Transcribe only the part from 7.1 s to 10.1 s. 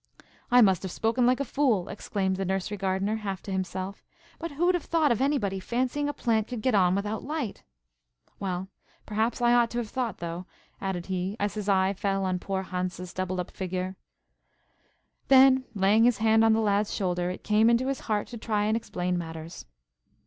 light? Well, perhaps I ought to have